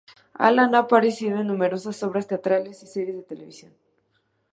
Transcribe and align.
Alan 0.47 0.73
ha 0.73 0.79
aparecido 0.79 1.37
en 1.37 1.45
numerosas 1.45 2.01
obras 2.01 2.25
teatrales 2.25 2.81
y 2.81 2.87
series 2.87 3.17
de 3.17 3.21
televisión. 3.21 3.71